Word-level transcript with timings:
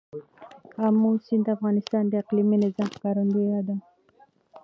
آمو 0.85 1.09
سیند 1.25 1.43
د 1.45 1.47
افغانستان 1.57 2.03
د 2.07 2.13
اقلیمي 2.21 2.57
نظام 2.63 2.87
ښکارندوی 2.95 3.47
ده. 3.67 3.75